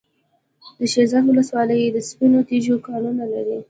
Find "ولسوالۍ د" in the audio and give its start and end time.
1.27-1.97